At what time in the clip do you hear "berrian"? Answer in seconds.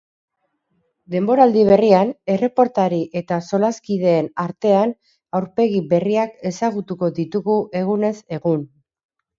1.67-2.13